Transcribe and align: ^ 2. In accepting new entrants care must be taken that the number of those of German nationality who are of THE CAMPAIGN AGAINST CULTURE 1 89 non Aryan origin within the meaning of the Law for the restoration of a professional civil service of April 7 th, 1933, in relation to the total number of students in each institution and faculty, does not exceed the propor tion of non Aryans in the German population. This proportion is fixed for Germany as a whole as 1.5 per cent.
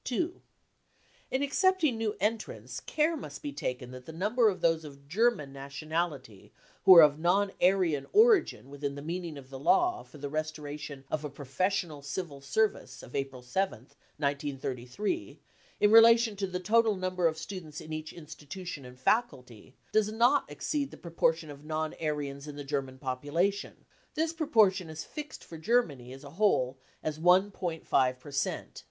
^ 0.00 0.04
2. 0.04 0.40
In 1.32 1.42
accepting 1.42 1.98
new 1.98 2.14
entrants 2.20 2.78
care 2.78 3.16
must 3.16 3.42
be 3.42 3.52
taken 3.52 3.90
that 3.90 4.06
the 4.06 4.12
number 4.12 4.48
of 4.48 4.60
those 4.60 4.84
of 4.84 5.08
German 5.08 5.52
nationality 5.52 6.52
who 6.84 6.94
are 6.94 7.02
of 7.02 7.14
THE 7.14 7.16
CAMPAIGN 7.24 7.40
AGAINST 7.40 7.58
CULTURE 7.58 7.72
1 7.72 7.72
89 7.74 7.74
non 7.74 7.74
Aryan 7.74 8.06
origin 8.12 8.70
within 8.70 8.94
the 8.94 9.02
meaning 9.02 9.36
of 9.36 9.50
the 9.50 9.58
Law 9.58 10.04
for 10.04 10.18
the 10.18 10.28
restoration 10.28 11.02
of 11.10 11.24
a 11.24 11.28
professional 11.28 12.02
civil 12.02 12.40
service 12.40 13.02
of 13.02 13.16
April 13.16 13.42
7 13.42 13.80
th, 13.80 13.82
1933, 14.18 15.40
in 15.80 15.90
relation 15.90 16.36
to 16.36 16.46
the 16.46 16.60
total 16.60 16.94
number 16.94 17.26
of 17.26 17.36
students 17.36 17.80
in 17.80 17.92
each 17.92 18.12
institution 18.12 18.84
and 18.84 18.96
faculty, 19.00 19.74
does 19.90 20.12
not 20.12 20.48
exceed 20.48 20.92
the 20.92 20.96
propor 20.96 21.34
tion 21.34 21.50
of 21.50 21.64
non 21.64 21.94
Aryans 22.00 22.46
in 22.46 22.54
the 22.54 22.62
German 22.62 22.96
population. 23.00 23.84
This 24.14 24.32
proportion 24.32 24.88
is 24.88 25.02
fixed 25.02 25.42
for 25.42 25.58
Germany 25.58 26.12
as 26.12 26.22
a 26.22 26.30
whole 26.30 26.78
as 27.02 27.18
1.5 27.18 28.20
per 28.20 28.30
cent. 28.30 28.84